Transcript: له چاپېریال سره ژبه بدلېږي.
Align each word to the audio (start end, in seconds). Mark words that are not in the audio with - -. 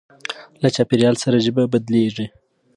له 0.61 0.67
چاپېریال 0.75 1.15
سره 1.23 1.41
ژبه 1.45 1.63
بدلېږي. 1.73 2.27